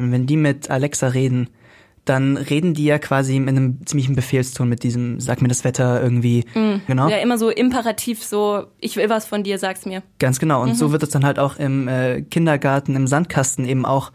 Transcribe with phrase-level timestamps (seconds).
[0.00, 1.48] Wenn die mit Alexa reden,
[2.04, 6.00] dann reden die ja quasi mit einem ziemlichen Befehlston mit diesem, sag mir das Wetter
[6.00, 6.44] irgendwie.
[6.54, 6.82] Mhm.
[6.86, 7.08] Genau.
[7.08, 10.04] Ja, immer so imperativ, so, ich will was von dir, sag's mir.
[10.20, 10.62] Ganz genau.
[10.62, 10.74] Und mhm.
[10.74, 14.12] so wird es dann halt auch im äh, Kindergarten, im Sandkasten eben auch,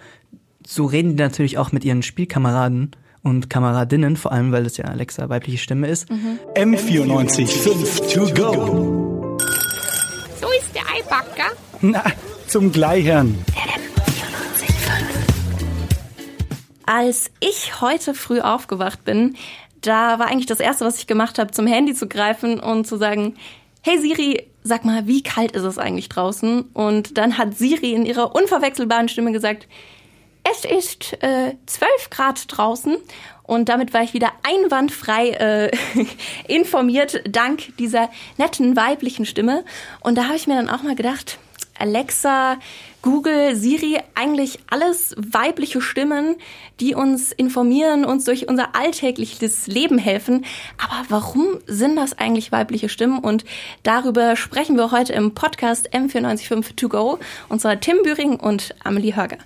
[0.66, 2.92] so reden die natürlich auch mit ihren Spielkameraden
[3.22, 6.10] und Kameradinnen, vor allem, weil es ja Alexa weibliche Stimme ist.
[6.10, 6.40] Mhm.
[6.56, 9.38] M94 5 to go.
[10.40, 11.52] So ist der Eibacker.
[11.82, 12.04] Na,
[12.48, 13.36] zum Gleichern.
[16.86, 19.36] Als ich heute früh aufgewacht bin,
[19.82, 22.98] da war eigentlich das Erste, was ich gemacht habe, zum Handy zu greifen und zu
[22.98, 23.36] sagen,
[23.82, 26.62] hey Siri, sag mal, wie kalt ist es eigentlich draußen?
[26.74, 29.68] Und dann hat Siri in ihrer unverwechselbaren Stimme gesagt,
[30.50, 32.98] es ist äh, 12 Grad draußen
[33.44, 35.72] und damit war ich wieder einwandfrei äh,
[36.48, 39.64] informiert dank dieser netten weiblichen Stimme.
[40.02, 41.40] Und da habe ich mir dann auch mal gedacht,
[41.78, 42.58] Alexa,
[43.04, 46.38] Google, Siri, eigentlich alles weibliche Stimmen,
[46.80, 50.46] die uns informieren, uns durch unser alltägliches Leben helfen.
[50.78, 53.20] Aber warum sind das eigentlich weibliche Stimmen?
[53.20, 53.44] Und
[53.84, 59.38] darüber sprechen wir heute im Podcast M945 To Go, unserer Tim Büring und Amelie Hörger.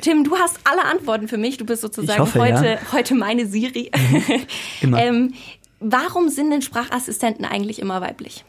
[0.00, 1.58] Tim, du hast alle Antworten für mich.
[1.58, 2.92] Du bist sozusagen hoffe, heute, ja.
[2.92, 3.90] heute meine Siri.
[3.94, 4.46] Mhm.
[4.80, 4.98] Immer.
[5.02, 5.34] ähm,
[5.78, 8.46] warum sind denn Sprachassistenten eigentlich immer weiblich?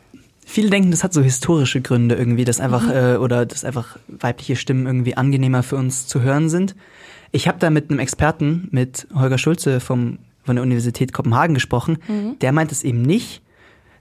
[0.48, 2.92] Viele denken, das hat so historische Gründe irgendwie, dass einfach mhm.
[2.92, 6.76] äh, oder dass einfach weibliche Stimmen irgendwie angenehmer für uns zu hören sind.
[7.32, 11.98] Ich habe da mit einem Experten, mit Holger Schulze vom von der Universität Kopenhagen gesprochen.
[12.08, 12.40] Mhm.
[12.40, 13.42] Der meint es eben nicht.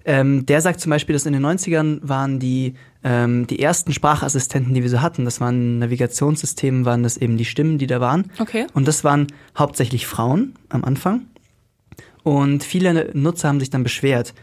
[0.05, 4.75] Ähm, der sagt zum Beispiel, dass in den 90ern waren die, ähm, die ersten Sprachassistenten,
[4.75, 8.31] die wir so hatten, das waren Navigationssystemen, waren das eben die Stimmen, die da waren.
[8.39, 8.67] Okay.
[8.75, 11.23] Und das waren hauptsächlich Frauen am Anfang.
[12.23, 14.35] Und viele Nutzer haben sich dann beschwert,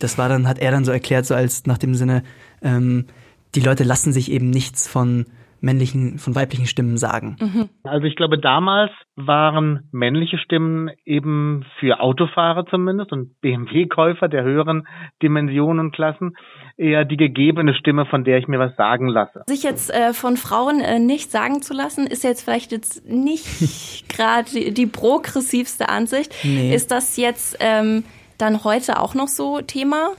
[0.00, 2.22] das war dann, hat er dann so erklärt, so als nach dem Sinne,
[2.62, 3.06] ähm,
[3.54, 5.26] die Leute lassen sich eben nichts von
[5.60, 7.36] männlichen, von weiblichen Stimmen sagen.
[7.40, 7.68] Mhm.
[7.82, 14.86] Also ich glaube, damals waren männliche Stimmen eben für Autofahrer zumindest und BMW-Käufer der höheren
[15.22, 16.36] Dimensionen und Klassen
[16.76, 19.42] eher die gegebene Stimme, von der ich mir was sagen lasse.
[19.48, 24.08] Sich jetzt äh, von Frauen äh, nicht sagen zu lassen, ist jetzt vielleicht jetzt nicht
[24.08, 26.34] gerade die, die, progressivste Ansicht.
[26.42, 26.74] Nee.
[26.74, 28.04] Ist das jetzt ähm,
[28.40, 30.10] dann heute auch noch so Thema?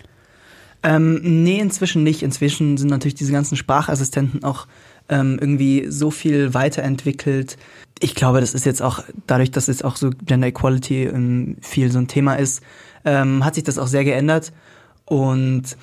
[0.83, 2.23] Ähm, nee, inzwischen nicht.
[2.23, 4.67] Inzwischen sind natürlich diese ganzen Sprachassistenten auch
[5.09, 7.57] ähm, irgendwie so viel weiterentwickelt.
[7.99, 11.91] Ich glaube, das ist jetzt auch, dadurch, dass jetzt auch so Gender Equality ähm, viel
[11.91, 12.63] so ein Thema ist,
[13.05, 14.53] ähm, hat sich das auch sehr geändert.
[15.05, 15.77] Und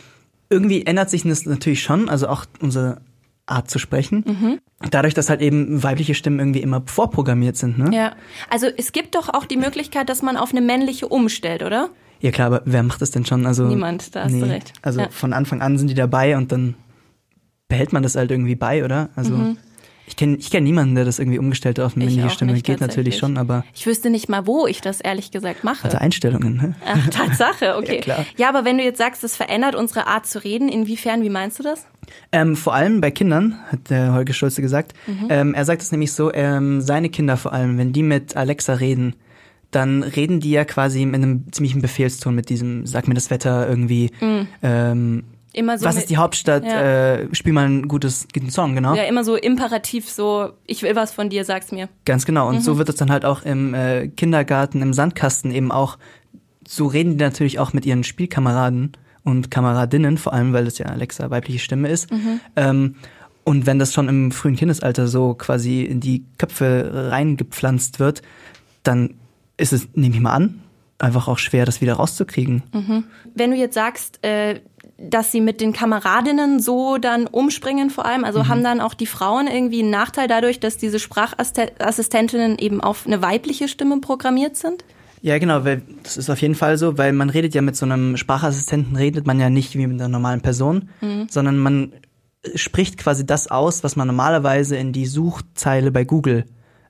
[0.51, 3.01] irgendwie ändert sich das natürlich schon, also auch unsere
[3.47, 4.25] Art zu sprechen.
[4.27, 4.61] Mhm.
[4.91, 7.79] Dadurch, dass halt eben weibliche Stimmen irgendwie immer vorprogrammiert sind.
[7.79, 7.95] Ne?
[7.95, 8.13] Ja,
[8.51, 11.91] also es gibt doch auch die Möglichkeit, dass man auf eine männliche umstellt, oder?
[12.21, 13.47] Ja klar, aber wer macht das denn schon?
[13.47, 14.73] Also niemand, da hast nee, du recht.
[14.83, 15.09] Also ja.
[15.11, 16.75] von Anfang an sind die dabei und dann
[17.69, 19.11] behält man das halt irgendwie bei, oder?
[19.15, 19.59] Also mhm.
[20.07, 22.55] ich kenne ich kenn niemanden, der das irgendwie umgestellt hat auf eine männliche Stimme.
[22.55, 25.85] Nicht, Geht natürlich schon, aber ich wüsste nicht mal, wo ich das ehrlich gesagt mache.
[25.85, 26.57] Also Einstellungen.
[26.57, 26.75] Ne?
[26.85, 27.97] Ach, Tatsache, okay.
[27.97, 28.27] ja, klar.
[28.37, 31.23] ja, aber wenn du jetzt sagst, das verändert unsere Art zu reden, inwiefern?
[31.23, 31.87] Wie meinst du das?
[32.33, 34.95] Ähm, vor allem bei Kindern, hat der Holger Schulze gesagt.
[35.07, 35.27] Mhm.
[35.29, 38.75] Ähm, er sagt es nämlich so, ähm, seine Kinder vor allem, wenn die mit Alexa
[38.75, 39.15] reden,
[39.71, 43.69] dann reden die ja quasi mit einem ziemlichen Befehlston mit diesem, sag mir das Wetter
[43.69, 44.11] irgendwie.
[44.21, 44.47] Mhm.
[44.63, 46.65] Ähm, immer so was ist die Hauptstadt?
[46.65, 47.17] Ja.
[47.17, 48.95] Äh, spiel mal ein gutes, guten Song, genau.
[48.95, 51.89] Ja, immer so imperativ, so ich will was von dir, sag's mir.
[52.05, 52.49] Ganz genau.
[52.49, 52.61] Und mhm.
[52.61, 55.99] so wird es dann halt auch im äh, Kindergarten, im Sandkasten eben auch.
[56.67, 58.93] So reden die natürlich auch mit ihren Spielkameraden
[59.25, 62.11] und Kameradinnen, vor allem, weil das ja Alexa weibliche Stimme ist.
[62.11, 62.41] Mhm.
[62.57, 62.95] Ähm,
[63.45, 68.23] und wenn das schon im frühen Kindesalter so quasi in die Köpfe reingepflanzt wird,
[68.83, 69.15] dann
[69.59, 70.63] ist es, nehme ich mal an,
[70.99, 72.63] einfach auch schwer, das wieder rauszukriegen.
[72.73, 73.05] Mhm.
[73.35, 74.61] Wenn du jetzt sagst, äh,
[74.97, 78.49] dass sie mit den Kameradinnen so dann umspringen vor allem, also mhm.
[78.49, 83.23] haben dann auch die Frauen irgendwie einen Nachteil dadurch, dass diese Sprachassistentinnen eben auf eine
[83.23, 84.85] weibliche Stimme programmiert sind?
[85.21, 87.87] Ja, genau, weil das ist auf jeden Fall so, weil man redet ja mit so
[87.87, 91.27] einem Sprachassistenten, redet man ja nicht wie mit einer normalen Person, mhm.
[91.29, 91.93] sondern man
[92.55, 96.45] spricht quasi das aus, was man normalerweise in die Suchzeile bei Google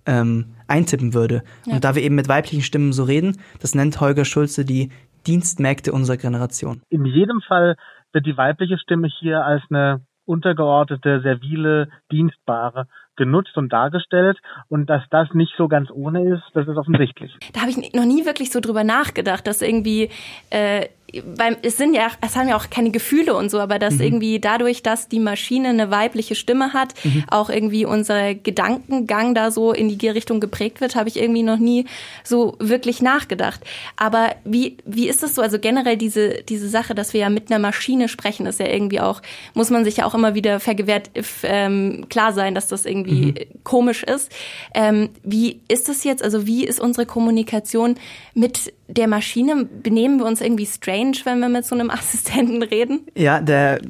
[0.06, 1.42] ähm, eintippen würde.
[1.66, 1.74] Ja.
[1.74, 4.90] Und da wir eben mit weiblichen Stimmen so reden, das nennt Holger Schulze die
[5.26, 6.82] Dienstmägde unserer Generation.
[6.90, 7.76] In jedem Fall
[8.12, 14.38] wird die weibliche Stimme hier als eine untergeordnete, servile, dienstbare genutzt und dargestellt
[14.68, 17.36] und dass das nicht so ganz ohne ist, das ist offensichtlich.
[17.52, 20.10] Da habe ich noch nie wirklich so drüber nachgedacht, dass irgendwie
[20.50, 20.86] äh,
[21.24, 24.00] weil es sind ja, es haben ja auch keine Gefühle und so, aber dass Mhm.
[24.02, 27.24] irgendwie dadurch, dass die Maschine eine weibliche Stimme hat, Mhm.
[27.30, 31.56] auch irgendwie unser Gedankengang da so in die Richtung geprägt wird, habe ich irgendwie noch
[31.58, 31.86] nie
[32.24, 33.60] so wirklich nachgedacht.
[33.96, 35.40] Aber wie, wie ist das so?
[35.42, 39.00] Also generell diese, diese Sache, dass wir ja mit einer Maschine sprechen, ist ja irgendwie
[39.00, 39.22] auch,
[39.54, 41.10] muss man sich ja auch immer wieder vergewehrt,
[41.42, 44.30] ähm, klar sein, dass das irgendwie komisch ist.
[44.74, 46.22] Ähm, wie ist das jetzt?
[46.22, 47.96] Also wie ist unsere Kommunikation
[48.34, 49.64] mit der Maschine?
[49.64, 53.00] Benehmen wir uns irgendwie strange, wenn wir mit so einem Assistenten reden?
[53.14, 53.80] Ja, der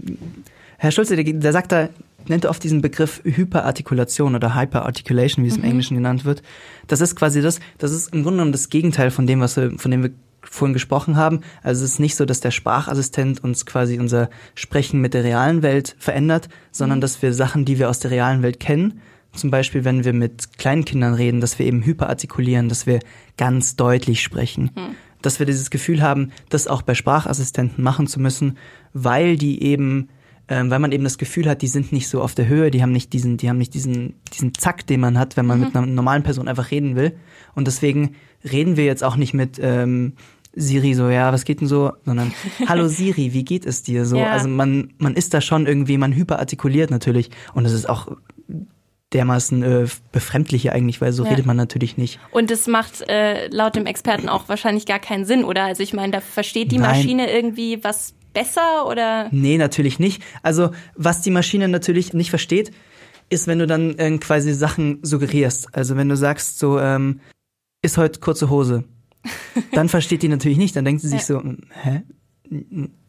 [0.77, 1.89] Herr Schulze, der, der sagt da,
[2.27, 6.43] nennt oft diesen Begriff Hyperartikulation oder Hyperarticulation, wie es im Englischen genannt wird.
[6.87, 9.79] Das ist quasi das, das ist im Grunde genommen das Gegenteil von dem, was wir,
[9.79, 10.11] von dem wir
[10.43, 11.41] vorhin gesprochen haben.
[11.62, 15.62] Also es ist nicht so, dass der Sprachassistent uns quasi unser Sprechen mit der realen
[15.62, 19.01] Welt verändert, sondern dass wir Sachen, die wir aus der realen Welt kennen,
[19.33, 23.01] zum Beispiel, wenn wir mit kleinen Kindern reden, dass wir eben hyperartikulieren, dass wir
[23.37, 24.71] ganz deutlich sprechen.
[25.23, 28.57] Dass wir dieses Gefühl haben, das auch bei Sprachassistenten machen zu müssen,
[28.93, 30.09] weil die eben,
[30.49, 32.83] ähm, weil man eben das Gefühl hat, die sind nicht so auf der Höhe, die
[32.83, 35.75] haben nicht diesen, die haben nicht diesen, diesen Zack, den man hat, wenn man mit
[35.75, 37.17] einer normalen Person einfach reden will.
[37.55, 38.15] Und deswegen
[38.51, 40.15] reden wir jetzt auch nicht mit ähm,
[40.55, 42.33] Siri so, ja, was geht denn so, sondern
[42.67, 44.17] Hallo Siri, wie geht es dir so?
[44.17, 44.31] Ja.
[44.31, 47.31] Also man, man ist da schon irgendwie, man hyperartikuliert natürlich.
[47.55, 48.09] Und es ist auch
[49.12, 51.31] dermaßen äh, befremdlich eigentlich, weil so Ja.
[51.31, 52.20] redet man natürlich nicht.
[52.31, 55.64] Und es macht äh, laut dem Experten auch wahrscheinlich gar keinen Sinn, oder?
[55.64, 56.90] Also ich meine, da versteht die Nein.
[56.96, 59.28] Maschine irgendwie was besser oder?
[59.31, 60.22] Nee, natürlich nicht.
[60.43, 62.70] Also, was die Maschine natürlich nicht versteht,
[63.31, 65.69] ist, wenn du dann ähm, quasi Sachen suggerierst.
[65.72, 67.20] Also, wenn du sagst, so, ähm,
[67.82, 68.84] ist heute kurze Hose.
[69.72, 70.76] Dann versteht die natürlich nicht.
[70.76, 72.02] Dann denkt sie sich so, hm, hä?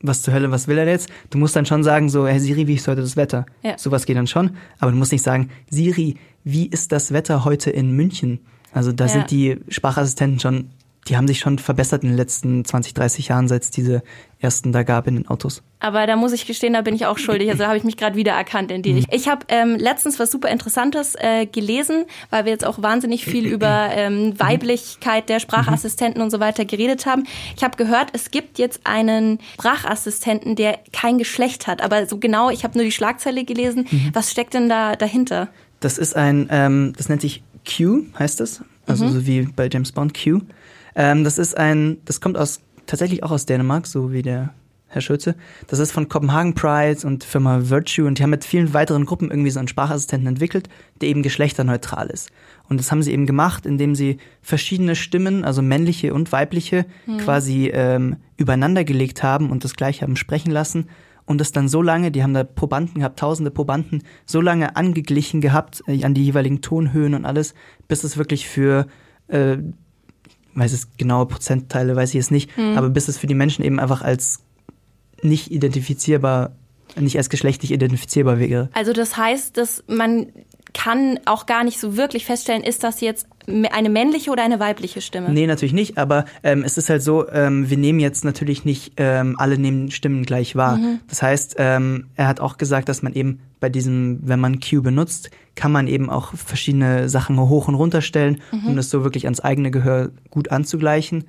[0.02, 1.10] Was zur Hölle, was will er jetzt?
[1.30, 3.46] Du musst dann schon sagen, so, hey Siri, wie ist heute das Wetter?
[3.64, 3.78] Ja.
[3.78, 4.52] Sowas geht dann schon.
[4.80, 8.40] Aber du musst nicht sagen, Siri, wie ist das Wetter heute in München?
[8.72, 9.10] Also da Ja.
[9.12, 10.70] sind die Sprachassistenten schon,
[11.08, 14.04] die haben sich schon verbessert in den letzten 20, 30 Jahren, seit es diese
[14.40, 15.64] ersten da gab in den Autos.
[15.80, 17.50] Aber da muss ich gestehen, da bin ich auch schuldig.
[17.50, 19.06] Also da habe ich mich gerade wieder erkannt in die.
[19.12, 23.48] Ich habe ähm, letztens was super Interessantes äh, gelesen, weil wir jetzt auch wahnsinnig viel
[23.52, 27.26] über ähm, Weiblichkeit der Sprachassistenten und so weiter geredet haben.
[27.56, 31.82] Ich habe gehört, es gibt jetzt einen Sprachassistenten, der kein Geschlecht hat.
[31.82, 33.88] Aber so genau, ich habe nur die Schlagzeile gelesen.
[34.14, 35.50] Was steckt denn da dahinter?
[35.80, 38.62] Das ist ein, ähm, das nennt sich Q, heißt das.
[38.86, 40.42] Also so wie bei James Bond Q.
[40.96, 44.54] Ähm, das ist ein, das kommt aus, tatsächlich auch aus Dänemark, so wie der
[44.88, 45.36] Herr Schulze.
[45.68, 49.30] Das ist von Copenhagen Pride und Firma Virtue und die haben mit vielen weiteren Gruppen
[49.30, 50.68] irgendwie so einen Sprachassistenten entwickelt,
[51.00, 52.32] der eben geschlechterneutral ist.
[52.68, 56.86] Und das haben sie eben gemacht, indem sie verschiedene Stimmen, also männliche und weibliche,
[57.20, 60.88] quasi ähm, übereinander gelegt haben und das gleich haben sprechen lassen
[61.30, 65.42] und das dann so lange, die haben da Probanden gehabt, tausende Probanden, so lange angeglichen
[65.42, 67.54] gehabt äh, an die jeweiligen Tonhöhen und alles,
[67.88, 68.88] bis es wirklich für,
[69.28, 69.58] äh,
[70.56, 73.80] weiß es genaue Prozentteile, weiß ich es nicht, aber bis es für die Menschen eben
[73.80, 74.40] einfach als
[75.22, 76.52] nicht identifizierbar,
[76.96, 78.70] nicht als geschlechtlich identifizierbar wäre.
[78.74, 80.28] Also das heißt, dass man
[80.74, 83.28] kann auch gar nicht so wirklich feststellen, ist das jetzt
[83.72, 85.32] eine männliche oder eine weibliche Stimme?
[85.32, 88.94] Nee, natürlich nicht, aber ähm, es ist halt so, ähm, wir nehmen jetzt natürlich nicht
[88.98, 90.80] ähm, alle nehmen Stimmen gleich wahr.
[91.08, 94.82] Das heißt, ähm, er hat auch gesagt, dass man eben bei diesem, wenn man Q
[94.82, 99.26] benutzt, kann man eben auch verschiedene Sachen hoch und runter stellen, um das so wirklich
[99.26, 101.26] ans eigene Gehör gut anzugleichen,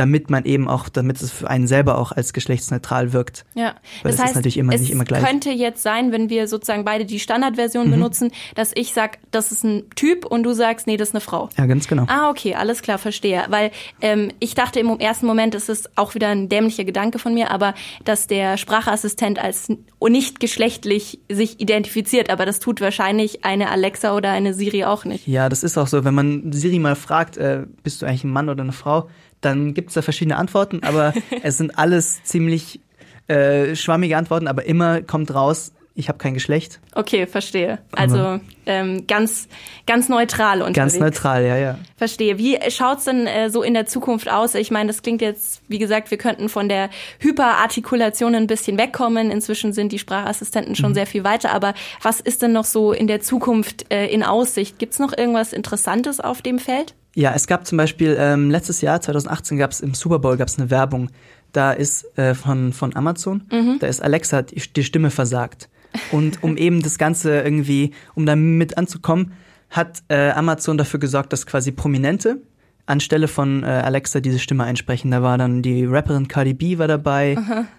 [0.00, 3.44] damit man eben auch, damit es für einen selber auch als geschlechtsneutral wirkt.
[3.54, 5.20] Ja, Weil das ist natürlich immer es nicht immer gleich.
[5.20, 5.26] Mhm.
[5.26, 9.62] könnte jetzt sein, wenn wir sozusagen beide die Standardversion benutzen, dass ich sag, das ist
[9.62, 11.50] ein Typ und du sagst, nee, das ist eine Frau.
[11.58, 12.06] Ja, ganz genau.
[12.08, 13.44] Ah, okay, alles klar, verstehe.
[13.50, 17.34] Weil ähm, ich dachte im ersten Moment, es ist auch wieder ein dämlicher Gedanke von
[17.34, 17.74] mir, aber
[18.06, 19.68] dass der Sprachassistent als
[20.00, 25.26] nicht geschlechtlich sich identifiziert, aber das tut wahrscheinlich eine Alexa oder eine Siri auch nicht.
[25.26, 26.04] Ja, das ist auch so.
[26.04, 29.74] Wenn man Siri mal fragt, äh, bist du eigentlich ein Mann oder eine Frau, dann
[29.74, 32.80] gibt's da verschiedene Antworten, aber es sind alles ziemlich
[33.28, 36.80] äh, schwammige Antworten, aber immer kommt raus, ich habe kein Geschlecht.
[36.94, 37.78] Okay, verstehe.
[37.92, 39.48] Also ähm, ganz
[39.86, 40.76] ganz neutral unterwegs.
[40.76, 41.78] Ganz neutral, ja, ja.
[41.96, 42.38] Verstehe.
[42.38, 44.54] Wie schaut's denn äh, so in der Zukunft aus?
[44.54, 49.30] Ich meine, das klingt jetzt, wie gesagt, wir könnten von der Hyperartikulation ein bisschen wegkommen.
[49.30, 51.52] Inzwischen sind die Sprachassistenten schon sehr viel weiter.
[51.52, 54.78] Aber was ist denn noch so in der Zukunft äh, in Aussicht?
[54.78, 56.94] Gibt's noch irgendwas Interessantes auf dem Feld?
[57.14, 60.58] Ja, es gab zum Beispiel ähm, letztes Jahr, 2018, gab es im Super Bowl gab's
[60.58, 61.10] eine Werbung.
[61.52, 63.42] Da ist äh, von, von Amazon,
[63.80, 65.68] da ist Alexa die, die Stimme versagt.
[66.12, 69.32] Und um eben das Ganze irgendwie, um da mit anzukommen,
[69.70, 72.40] hat äh, Amazon dafür gesorgt, dass quasi Prominente
[72.86, 75.10] anstelle von äh, Alexa diese Stimme einsprechen.
[75.10, 77.36] Da war dann die Rapperin Cardi B war dabei,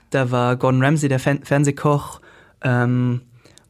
[0.09, 2.21] da war Gordon Ramsay, der Fan Fernsehkoch,
[2.63, 3.21] ähm,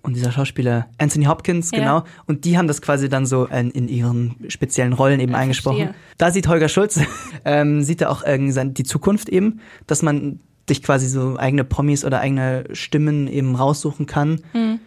[0.03, 1.79] und dieser Schauspieler Anthony Hopkins, Ja.
[1.79, 2.03] genau.
[2.25, 5.77] Und die haben das quasi dann so in, in ihren speziellen Rollen eben eingesprochen.
[5.77, 5.95] verstehe.
[6.17, 6.99] Da sieht Holger Schulz,
[7.45, 11.63] ähm, sieht er auch irgendwie sein- die Zukunft eben, dass man sich quasi so eigene
[11.63, 14.79] Promis oder eigene Stimmen eben raussuchen kann, mhm.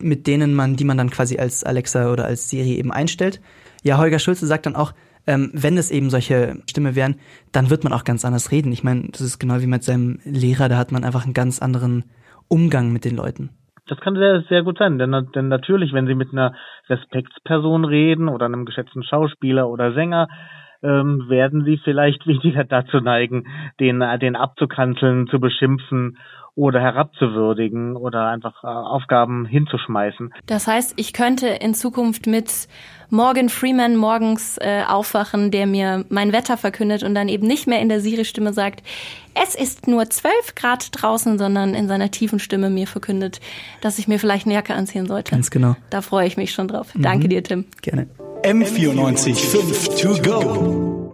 [0.00, 3.40] mit denen man, die man dann quasi als Alexa oder als Siri eben einstellt.
[3.82, 4.92] Ja, Holger Schulze sagt dann auch,
[5.26, 7.16] ähm, wenn es eben solche Stimme wären,
[7.52, 8.72] dann wird man auch ganz anders reden.
[8.72, 11.58] Ich meine, das ist genau wie mit seinem Lehrer, da hat man einfach einen ganz
[11.60, 12.04] anderen
[12.48, 13.50] Umgang mit den Leuten.
[13.86, 16.54] Das kann sehr, sehr gut sein, denn, denn natürlich, wenn Sie mit einer
[16.88, 20.28] Respektsperson reden oder einem geschätzten Schauspieler oder Sänger,
[20.82, 23.46] ähm, werden Sie vielleicht weniger dazu neigen,
[23.78, 26.18] den, den abzukanzeln, zu beschimpfen
[26.60, 30.34] oder herabzuwürdigen oder einfach äh, Aufgaben hinzuschmeißen.
[30.44, 32.68] Das heißt, ich könnte in Zukunft mit
[33.08, 37.80] Morgan Freeman morgens äh, aufwachen, der mir mein Wetter verkündet und dann eben nicht mehr
[37.80, 38.82] in der Siri-Stimme sagt,
[39.34, 43.40] es ist nur 12 Grad draußen, sondern in seiner tiefen Stimme mir verkündet,
[43.80, 45.30] dass ich mir vielleicht eine Jacke anziehen sollte.
[45.30, 45.76] Ganz genau.
[45.88, 46.94] Da freue ich mich schon drauf.
[46.94, 47.02] Mhm.
[47.02, 47.64] Danke dir, Tim.
[47.80, 48.06] Gerne.
[48.42, 50.99] M94 5 to go.